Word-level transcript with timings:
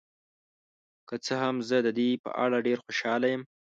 که 1.07 1.15
څه 1.25 1.33
هم، 1.41 1.55
زه 1.69 1.77
د 1.85 1.87
دې 1.97 2.09
په 2.23 2.29
اړه 2.43 2.57
ډیر 2.67 2.77
خوشحاله 2.85 3.27
یم. 3.33 3.41